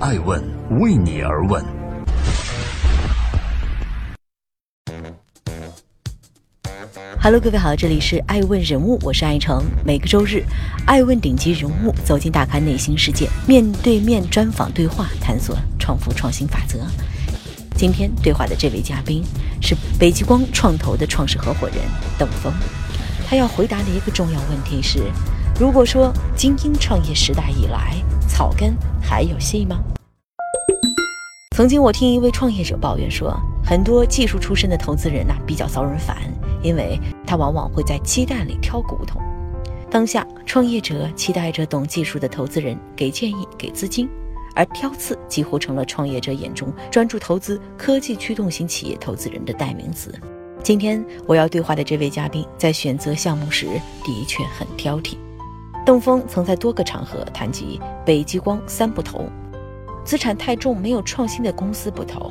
[0.00, 0.40] 爱问
[0.78, 1.60] 为你而问。
[7.20, 9.64] Hello，各位好，这里是爱问人物，我是爱成。
[9.84, 10.44] 每个周日，
[10.86, 16.78] 爱问顶级人物走进大咖内心世界，面对面专访对话，探索创富创新法则。
[17.74, 19.24] 今天对话的这位嘉宾
[19.60, 21.78] 是北极光创投的创始合伙人
[22.16, 22.52] 邓峰，
[23.28, 25.10] 他要回答的一个重要问题是：
[25.58, 29.82] 如果说精英创业时代以来，草根还有戏吗？
[31.56, 36.16] 曾经我听一位创业者抱怨说，很多技术出身的投资人呐比较遭人烦，
[36.62, 39.18] 因为他往往会在鸡蛋里挑骨头。
[39.90, 44.08] 当下创业者期待着懂技术的投资人给建议、给资金，
[44.54, 50.14] 而挑刺几乎成了创业者眼中专注投资科技驱动型企业投资人的代名词。
[50.62, 53.66] 今天我要对话的这位嘉宾，在选择项目时
[54.04, 55.16] 的确很挑剔。
[55.88, 59.24] 邓峰曾在多个场合谈及北极光三不投。
[60.04, 62.30] 资产太重没有创新的公司不投，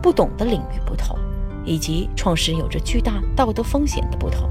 [0.00, 1.18] 不懂的领域不投，
[1.64, 4.48] 以及创始有着巨大道德风险的不投。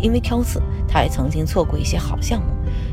[0.00, 2.46] 因为挑刺，他也曾经错过一些好项目。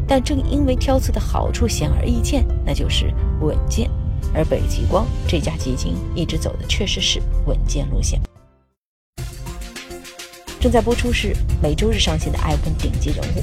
[0.08, 3.88] 但正因为挑刺的好处显而易见，那就是稳健。
[4.34, 8.20] 而北极光这家基金一直走的确实是稳健路线。
[10.60, 13.40] 正在播出是每周日上线的《爱问顶级人物》，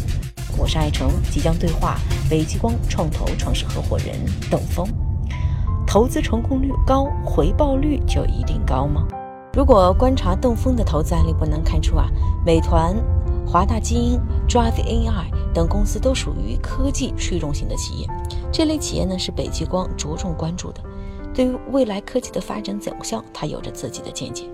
[0.62, 1.98] 我是爱成，即将对话
[2.30, 4.14] 北极光创投创始合伙人
[4.48, 4.86] 邓峰。
[5.84, 9.04] 投资成功率高，回报率就一定高吗？
[9.54, 12.06] 如果观察邓峰的投资案例，不难看出啊，
[12.46, 12.94] 美团、
[13.44, 18.08] 华大基因、Drive AI 等公司都属于科技驱动型的企业。
[18.52, 20.80] 这类企业呢，是北极光着重关注的。
[21.34, 24.44] 对于未来科技的发展走向，他有着自己的见解。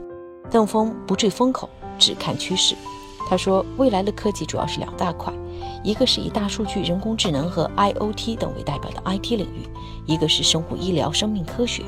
[0.50, 2.74] 邓峰不追风口，只看趋势。
[3.28, 5.32] 他说，未来的科技主要是两大块。
[5.84, 9.68] 一个是以大数据、人工智能和 IOT 等为代表的 IT 领域，
[10.06, 11.84] 一个是生物医疗、生命科学。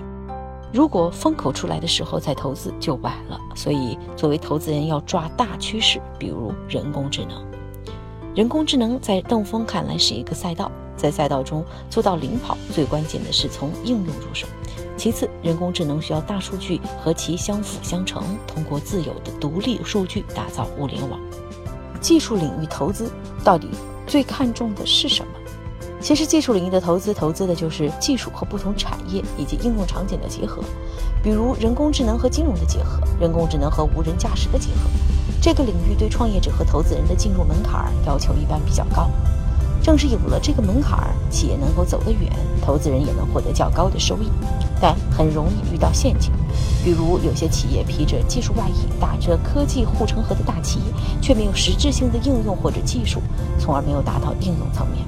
[0.73, 7.45] 如果风口出来的时候再投资就晚了，所以作为投资人要抓大趋势，比如人工智能。
[8.35, 14.47] 人工智能在邓峰看来是一个赛道，在赛道中做到领跑，最关键的是从应用入手。
[14.97, 21.19] 其次，人工智能需要大数据和其相辅相成，通过自有的独立数据打造物联网。
[22.01, 23.11] 技术领域投资
[23.45, 23.69] 到底
[24.07, 25.33] 最看重的是什么？
[26.01, 30.63] 其实技术领域的投资，投资的就是技术和不同产业以及应用场景的结合，
[31.23, 34.89] 比如人工智能和金融的结合，人工智能和无人驾驶的结合。
[35.43, 39.11] 这个领域对创业者和投资人的进入门槛要求一般比较高。
[39.83, 42.31] 正是有了这个门槛，企业能够走得远，
[42.63, 44.31] 投资人也能获得较高的收益，
[44.81, 46.33] 但很容易遇到陷阱。
[46.83, 50.81] 比如有些企业披着技术外衣，打着科技护城河的大旗，
[51.21, 53.21] 却没有实质性的应用或者技术，
[53.59, 55.05] 从而没有达到应用层面。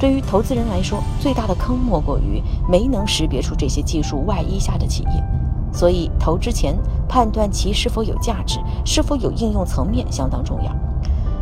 [0.00, 5.24] 对于投资人来说，最大的坑莫过于没能识别出这些技术外衣下的企业。
[5.72, 6.74] 所以投之前
[7.06, 10.74] 判断其是否有价值，是否有应用层面相当重要。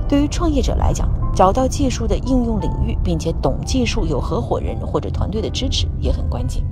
[0.08, 6.62] 对于创业者来讲，找到技术的应用领域，并且懂技术、有合伙人或者团队的支持也很关键。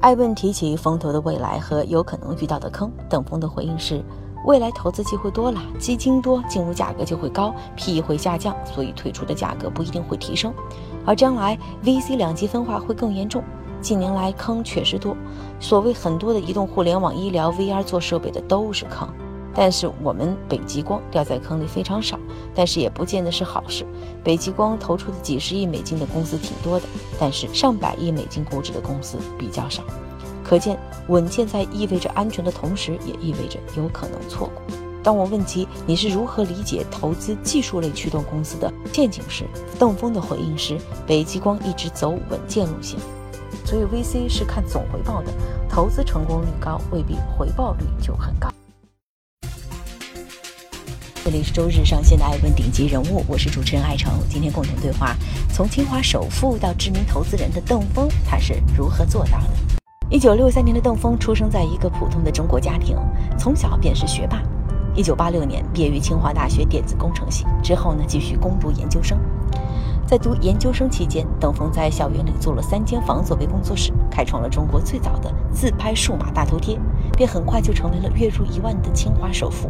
[0.00, 4.04] 艾问提起风投的未来和有可能遇到的坑，邓峰的回应是：
[4.44, 10.52] 未来投资机会多了，基金多，进入价格就会高，PE 会下降，所以退出的价格不一定会提升。
[11.04, 13.42] 而将来 VC 两极分化会更严重。
[13.80, 15.16] 近年来坑确实多，
[15.58, 19.08] 所谓很多的移动互联网、医疗、VR 做设备的都是坑。
[19.56, 22.18] 但是我们北极光掉在坑里非常少，
[22.54, 23.86] 但是也不见得是好事。
[24.22, 26.86] 北极光投出的几十亿美金的公司挺多的，
[27.18, 29.82] 但是上百亿美金估值的公司比较少。
[30.44, 30.78] 可见
[31.08, 34.62] 稳健在意味着安全的同时，也意味着有可能错过。
[35.02, 39.44] 当我问及你是如何理解投资技术类驱动公司的陷阱时，
[39.78, 42.98] 邓峰的回应是：北极光一直走稳健路线，
[43.64, 45.32] 所以 VC 是看总回报的，
[45.68, 48.48] 投资成功率高未必回报率就很高。
[51.26, 54.12] 这里是周日上线的《爱问顶级人物》，我是主持人艾诚。
[54.28, 55.16] 今天共同对话，
[55.52, 59.48] 从清华首富到知名投资人的邓峰，他是如何做到的？
[60.08, 62.96] 一九六三年的邓峰出生在一个普通的中国家庭，
[63.36, 64.40] 从小便是学霸。
[64.94, 69.18] 一九八六年毕业于清华大学电子工程系，之后呢继续攻读研究生。
[70.06, 76.78] 在读研究生期间，邓峰在校园里租了三间房作为工作室，开创了中国最早的自拍数码大头贴，
[77.16, 79.68] 便很快就成为了月入一万的清华首富。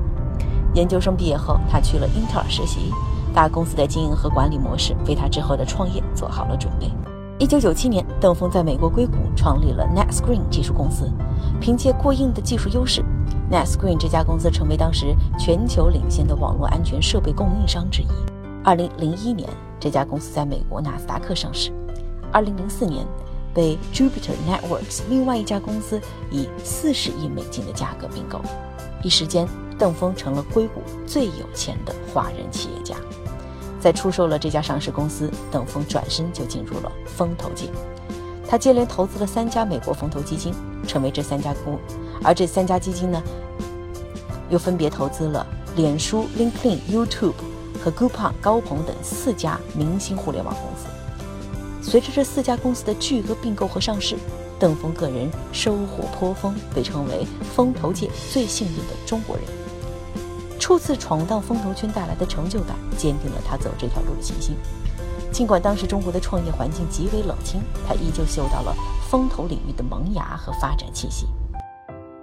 [0.77, 2.93] 研究生毕业后，他去了英特尔实习，
[3.35, 6.89] 大公司的经营和管理模式为他之后的创业做好了准备。
[7.39, 11.11] 一九九七年，邓峰在美国硅谷创立了 NetScreen 技术公司，
[11.61, 13.03] 凭借过硬的技术优势
[13.51, 18.07] ，NetScreen 这家公司成为当时全球领先的网络安全设备供应商之一。
[18.63, 19.49] 二零零一年，
[19.81, 21.73] 这家公司在美国纳斯达克上市。
[22.33, 23.07] 二零零四年
[23.55, 25.99] 被 Jupiter Networks 另外一家公司
[26.31, 28.41] 以四十亿美金的价格并购，
[29.03, 29.47] 一时间，
[29.79, 32.97] 邓峰成了硅谷最有钱的华人企业家。
[33.79, 37.71] 在出售了这家上市公司，邓峰转身就进入了风投界。
[38.49, 40.55] 他接连投资了三家美国风投基金，
[40.87, 41.79] 成为这三家公，
[42.23, 43.23] 而这三家基金呢，
[44.49, 45.47] 又分别投资了
[45.77, 47.35] 脸书、LinkedIn、YouTube
[47.83, 50.87] 和 Groupon 高朋等四家明星互联网公司。
[51.91, 54.17] 随着这四家公司的巨额并购和上市，
[54.59, 59.45] 邓峰个人收获颇丰，被称为风投界最幸运的中国人。
[60.67, 64.57] 初次闯荡风投圈带来的成就感，坚定了他走这条路的信心。
[65.31, 68.75] 尽管当时中国的创业环境极为冷清，他依旧嗅到了
[69.09, 71.29] 风投领域的萌芽和发展气息。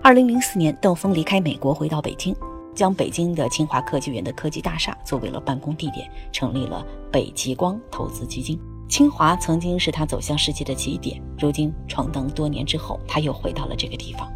[0.01, 2.35] 二零零四年，邓峰离开美国回到北京，
[2.75, 8.59] 将北京的清华科技园的科技大厦作为了办公地点，成立了北极光投资基金。
[8.89, 14.29] 清华曾经是他走向世界的起点，如今闯荡多年之后，他又回到了这个地方。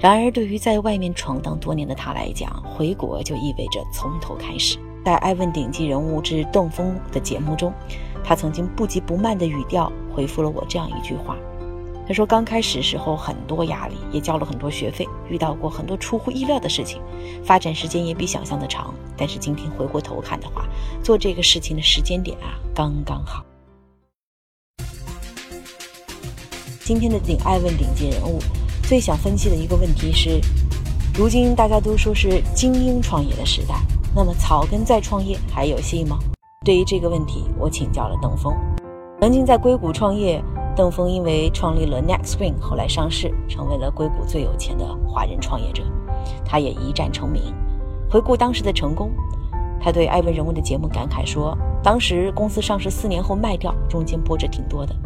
[0.00, 4.78] 然而，对于在外面闯荡多年的他来讲，回国就意味着从头开始。
[5.04, 7.72] 在《爱问顶级人物之邓峰》的节目中。
[8.22, 11.34] 他曾经不急不慢的语调回复了我这样一句话，
[12.06, 17.00] 他说：“刚开始时候很多压力，也交了很多学费，遇到过很多出乎意料的事情，
[17.42, 18.94] 发展时间也比想象的长。
[19.16, 20.68] 但是今天回过头看的话，
[21.02, 23.42] 做这个事情的时间点啊，刚刚好。”
[26.84, 28.38] 今天的顶爱问顶级人物
[28.88, 30.40] 最想分析的一个问题是：
[31.12, 33.74] 如今大家都说是精英创业的时代，
[34.16, 36.18] 那么草根再创业还有戏吗？
[36.64, 38.50] 对于这个问题，我请教了邓峰。
[39.20, 40.42] 曾经在硅谷创业，
[40.74, 45.82] 邓峰因为创立了 NextSpring，后来上市，成为了硅谷最有钱的华人创业者。
[46.42, 47.54] 他也一战成名。
[48.08, 49.10] 回顾当时的成功，
[49.78, 51.54] 他对艾文人物的节目感慨说
[51.84, 54.96] ：“当时公司上市四年后卖掉，中间波折挺多的。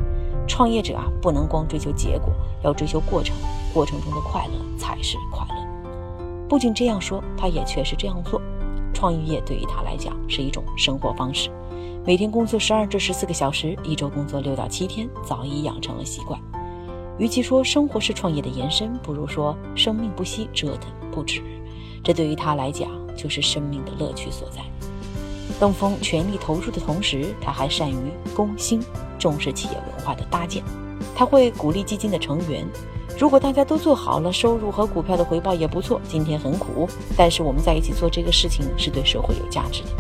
[0.46, 3.36] 创业者啊，不能光追求结果，要追求过程，
[3.72, 5.62] 过程中的快乐才是快乐。”
[6.48, 8.40] 不仅这样说，他也确实这样做。
[8.92, 11.50] 创业对于他来讲是一种生活方式，
[12.04, 16.38] 每天工作十二至十四个小时，一周工作六到七天，早已养成了习惯。
[17.18, 21.42] 与其说生活是创业的延伸，不如说生命不息，折腾不止。
[22.04, 24.60] 这对于他来讲就是生命的乐趣所在。
[25.58, 27.96] 邓峰全力投入的同时，他还善于
[28.34, 28.82] 攻心，
[29.22, 30.60] 重视企业文化的搭建。
[31.14, 32.66] 他会鼓励基金的成员。
[33.16, 36.00] 如果大家都做好了，收入和股票的回报也不错。
[36.08, 39.90] 今天很苦，但是我们在一起做这个事情是对社会有价值的。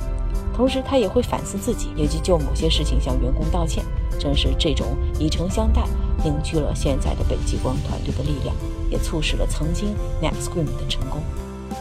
[0.56, 3.84] 同时，他也会反思自己，以及就某些事情向员工道歉。
[4.18, 5.82] 正是这种以诚相待，
[6.24, 8.54] 凝聚了现在的北极光团队的力量，
[8.90, 11.20] 也促使了曾经 NextScreen 的成功。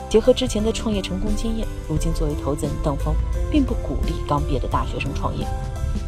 [0.09, 3.13] 结合之前的创业成功经验，如今作为投资人，邓峰
[3.49, 5.45] 并不鼓励刚毕业的大学生创业。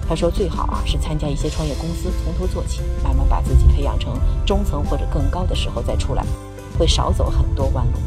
[0.08, 4.14] 他说：“最好啊是参加一些创业公司，从头做起，慢慢把自己培养成
[4.46, 6.26] 中层或者更高的时候再出来，
[6.78, 8.00] 会少走很多弯路。”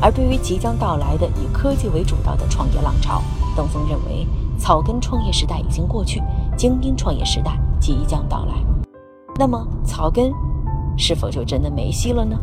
[0.00, 3.22] 而对于即将到来的以科技为主导的创业浪潮，
[3.56, 4.26] 邓峰认为
[4.58, 6.22] 草根创业时代已经过去，
[6.56, 8.54] 精英创业时代即将到来。
[9.38, 10.32] 那么草根
[10.98, 12.38] 是否就真的没戏了呢？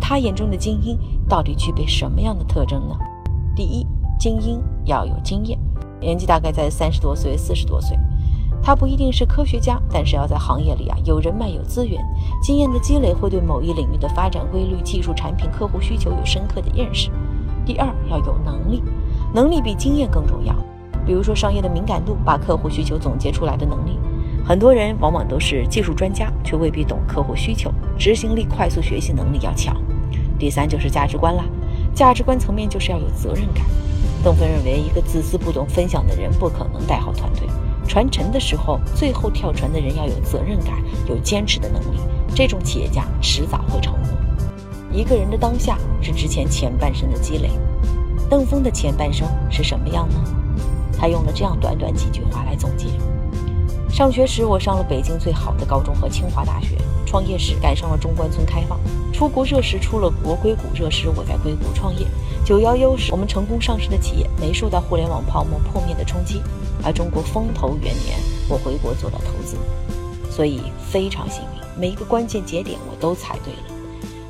[0.00, 0.96] 他眼中的精英
[1.28, 2.96] 到底具备什么样的特征呢？
[3.56, 3.84] 第一，
[4.18, 5.57] 精英要有经验。
[6.00, 7.98] 年纪大概在三十多岁、四十多岁，
[8.62, 12.02] 他不一定是科学家，但是要在行业里啊有人脉、有资源，
[12.42, 17.10] 经验的积累会对某一领域的发展规律、技术、产品、客户需求有深刻的认识。
[17.64, 18.82] 第二，要有能力，
[19.34, 20.54] 能力比经验更重要。
[21.04, 23.98] 比如说商业的敏感度，把客户需求总结出来的能力。
[24.44, 29.76] 很多人往往都是技术专家，却未必懂客户需求，执行力、快速学习能力要强。
[30.38, 31.44] 第三就是价值观啦，
[31.94, 33.64] 价值观层面就是要有责任感。
[34.22, 37.48] 邓峰认为，一个自私不懂分享的人不可能带好团队。
[37.86, 41.98] 传承的时候，最后跳船的人要有责任感，有坚持的能力。
[42.34, 44.02] 这种企业家迟早会成功。
[44.92, 47.50] 一个人的当下是之前前半生的积累。
[48.28, 50.16] 邓峰的前半生是什么样呢？
[50.98, 52.88] 他用了这样短短几句话来总结：
[53.88, 56.76] 上学时，我上了北京最好的高中和清华大学。
[57.06, 58.78] 创业时赶上了中关村开放，
[59.14, 62.06] 出国热时出了国，硅谷热时我在硅谷创业。
[62.48, 66.40] 九幺幺是我们成功上市的企业没受到互联网泡沫破灭的冲击，
[66.82, 69.58] 而中国风投元年我回国做了投资，
[70.30, 73.60] 所以非常幸运，每一个关键节点我都踩对了。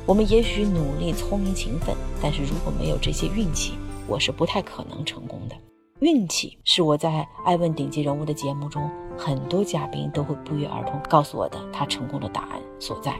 [0.05, 5.55] 我们也许努力、聪明、勤奋，但是如果没有这些运气，我是不太可能成功的。
[6.01, 13.15] 运气是我在爱问顶级人物的节目中，很多嘉宾都会不约而同告诉我的他成功的答案所在。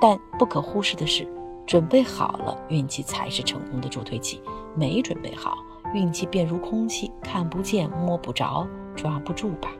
[0.00, 1.28] 但不可忽视的是，
[1.66, 4.38] 准备好了，运气才是成功的助推器；
[4.76, 5.56] 没准备好，
[5.94, 9.70] 运气便如空气，看不见、摸不着、抓不住吧。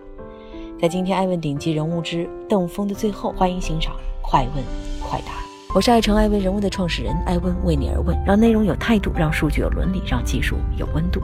[0.81, 4.65] 在今天爱问顶级人物之邓峰的最后，欢迎欣赏快问
[5.01, 5.33] 快答。
[5.75, 11.21] 我是爱成爱问人物的创始人，爱问为你而问，让内容有态度，让数据有伦理，让技术有温度。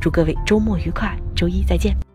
[0.00, 2.09] 祝各位周末愉快，周一再见。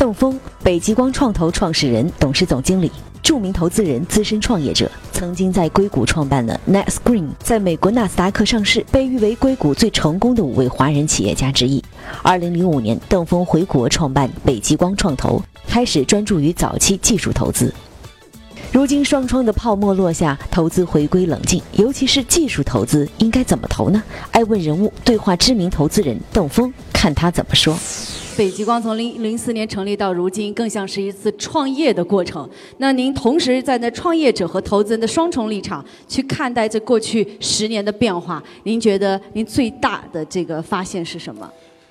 [0.00, 2.90] 邓峰，北极光创投创始人、董事总经理。
[3.22, 11.84] 著名投资人、资深创业者，曾经在硅谷创办了 NetScreen，在美国纳斯达克上市，被誉为硅谷最成功的五位华人企业家之一。
[12.22, 17.70] 二零零五年，邓峰回国创办北极光创投，开始专注于早期技术投资。
[18.72, 24.02] 如今双窗的泡沫落下，投资回归冷静，尤其是技术投资应该怎么投呢？
[24.30, 27.76] 爱问人物对话知名投资人邓峰，看他怎么说。
[28.40, 32.48] 北极光从零零四年成立到如今，更像是一次创业的过程。
[32.78, 41.46] 那您同时在那创业者和投资人的双重立场去看待这过去十年的变化，您觉得您最大的这个发现是什么？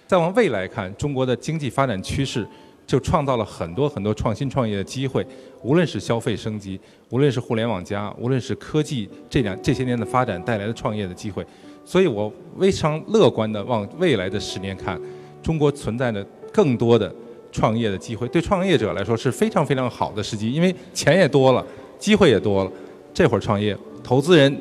[0.07, 2.43] 再往未来看，中国的经济发展趋势
[2.87, 5.23] 就创造了很多很多创新创业的机会。
[5.61, 6.79] 无论是消费升级，
[7.11, 11.45] 无论是互联网加，无论是科技这两这些年的发展带来的创业的机会，
[11.85, 14.99] 所以我非常乐观的往未来的十年看，
[15.43, 16.25] 中国存在的。
[16.51, 17.13] 更多的
[17.51, 21.65] 创业的机会，对创业者来说是非常非常好的时机，因为钱也多了，
[21.97, 22.71] 机会也多了。
[23.11, 24.55] 这会儿创业，投资人，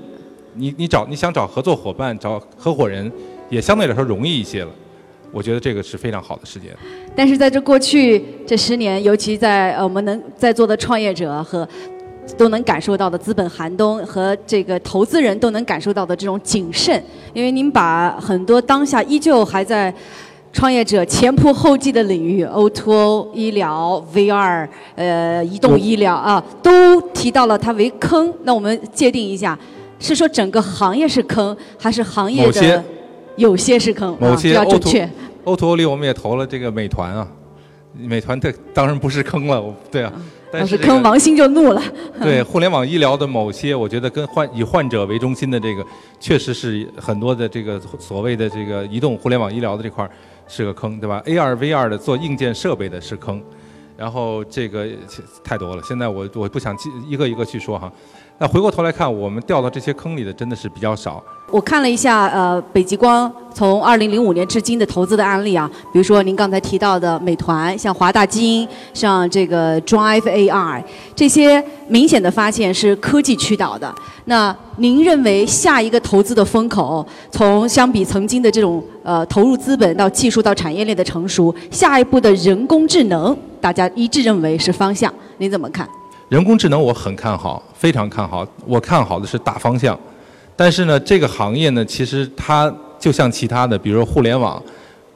[0.55, 3.13] 你你找你想找合作伙伴、找合伙人，
[3.51, 4.71] 也相对来说容易一些了。
[5.31, 6.75] 我觉得这个是非常好的时间。
[7.15, 11.69] 但是在这过去这十年，尤其在呃我们能在座的创业者和
[12.39, 17.01] 都能感受到的资本寒冬和这个投资人都能感受到的这种谨慎，
[17.35, 19.95] 因为您把很多当下依旧还在。
[20.59, 28.35] 创业者前仆后继的领域，O2O 医疗、VR，呃，移动医疗啊，都提到了它为坑。
[28.43, 29.57] 那我们界定一下，
[30.01, 32.85] 是说整个行业是坑，还是行业的
[33.37, 34.17] 有些是坑？
[34.19, 34.59] 某些
[35.45, 37.25] O2O 里我们也投了这个美团啊，
[37.99, 40.13] 美团这当然不是坑了，对啊。
[40.51, 41.83] 但是坑，王兴就怒了。
[42.23, 45.85] 对互联网医疗的某些，我觉得跟患以患者为中心的这个，
[46.19, 50.11] 确实是很多的这个所谓的这个移动互联网医疗的这块儿。
[50.51, 53.39] 是个坑，对吧？AR、VR 的做硬件设备的是坑，
[53.99, 54.89] 然后这个
[55.45, 55.83] 太多了。
[55.83, 56.75] 现在我我不想
[57.07, 57.93] 一个一个去说哈。
[58.39, 61.23] 那回过头来看，我们掉到这些坑里的真的是比较少。
[61.51, 70.83] 我看了一下，呃，北极光从二零零五年至今的投资的案例啊，比如说您刚才提到的美团，像华大基因，像这个 Drive AI，
[71.17, 73.93] 这些明显的发现是科技驱导的。
[74.27, 85.89] 那您认为下一个投资的风口，从相比曾经的这种呃投入资本到技术到产业链的成熟，下一步的人工智能，大家一致认为是方向，您怎么看？
[86.29, 88.47] 人工智能我很看好，非常看好。
[88.67, 89.99] 我看好的是大方向。
[90.61, 94.61] 但是呢，这个行业呢，其实它就像其他的，比如说互联网、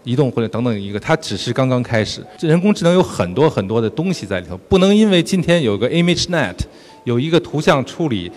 [0.04, 2.24] 移动互联等等一个，它只是刚刚开始。
[2.38, 6.54] 这人工智能有很多很多的东西在里头，不能因为今天有个 ImageNet，
[7.02, 8.30] 有一个图像处理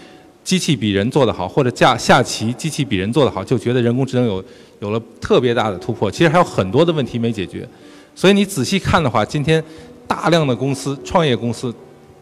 [0.43, 4.43] 机器比人做得好，或者下下棋机器比人做得好，就觉得人工智能有
[4.79, 6.09] 有了特别大的突破。
[6.09, 7.69] 其实还有很多的问题没解决。
[8.15, 9.63] 所以你仔细看的话，今天
[10.07, 11.71] 大量的公司、创业公司，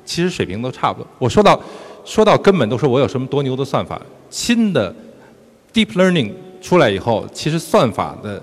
[0.03, 1.07] 其实水平都差不多。
[1.17, 1.57] 我说到。
[2.05, 3.97] 说到根本，都说我有什么多牛的算法。
[4.33, 4.91] 新的
[5.71, 8.41] deep learning 出来以后，其实算法的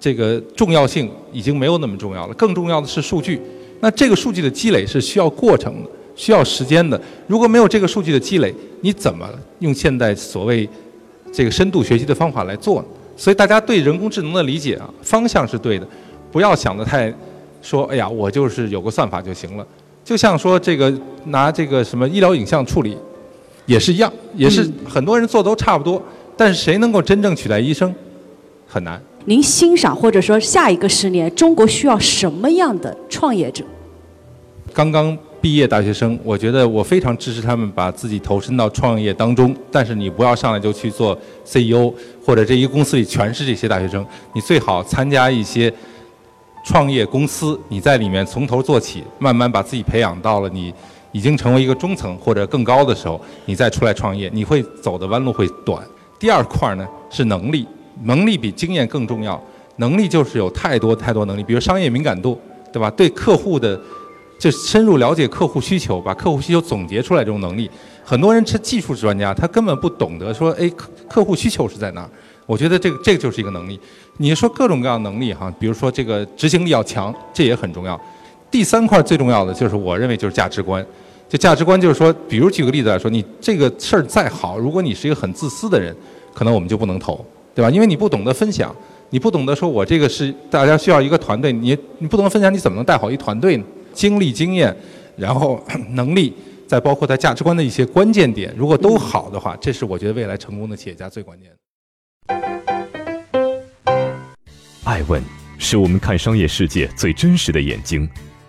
[0.00, 2.32] 这个重要性已经没有那么重要了。
[2.32, 3.38] 更重要的是数据。
[3.80, 6.98] 那这个数据的积累是需要过程的，需要时间的。
[7.26, 10.66] 如果没有这个数据的积累，你怎么用现在所谓
[11.30, 12.88] 这个深度学习的方法来做呢？
[13.14, 15.86] 所以大家对人工智能的理解啊，方向是对的，
[16.32, 17.12] 不要想的太
[17.60, 19.66] 说，哎呀，我就是有个算法就行了。
[20.02, 20.90] 就像说这个
[21.26, 22.96] 拿这个什么医疗影像处理，
[23.68, 26.02] 也是一样，也是很多人做都差不多，
[26.36, 27.94] 但是谁能够真正取代医生，
[28.66, 29.00] 很难。
[29.26, 33.62] 您欣赏或者说下一个十年中国需要什么样的创业者？
[34.72, 41.92] 刚刚毕业大学生，我觉得我非常支持他们把自己投身到创业当中，但是你不要上来就去做 CEO，
[42.24, 45.72] 或者这一个公司里全是这些大学生，你最好参加一些。
[46.64, 50.74] 创业公司，你在里面从头做起，慢慢把自己培养到了你
[51.12, 55.82] 已经成为一个中层或者更高的时候，你再出来创业，你会走的弯路会短。
[56.18, 57.66] 第二块呢是能力，
[58.02, 59.40] 能力比经验更重要。
[59.76, 62.40] 能力就是有太多太多能力，比如商业敏感度，
[62.72, 62.90] 对吧？
[62.90, 63.80] 对客户的
[64.38, 67.70] 就深入了解客户需求，把客户需求总结出来这种能力。
[68.04, 72.10] 很多人是技术专家，他根本不懂得说，哎，客客户需求是在哪儿。
[72.46, 73.78] 我觉得这个这个就是一个能力。
[74.16, 78.00] 你说各种各样能力哈，比如说这个执行力要强，这也很重要。
[78.50, 80.84] 第三块最重要的就是我认为就是价值观。
[81.28, 85.94] 就价值观就是说比如举个例子来说你这个事儿再好如果你是一个很自私的人
[86.32, 87.22] 可能我们就不能投
[87.54, 87.70] 对吧？
[87.70, 88.74] 因为你不懂得分享
[89.10, 93.64] 你不懂得说我这个是大家需要一个团队你你不懂得分享你怎么能带好一团队呢？
[93.92, 94.74] 经历经验
[95.16, 96.32] 然后能力
[96.66, 101.50] 再包括他价值观的一些关键点如果都好的话这是我觉得未来成功的企业家最关键。
[101.50, 101.56] 的
[104.84, 105.22] 爱问
[105.58, 108.08] 是我们看商业世界最真实的眼睛。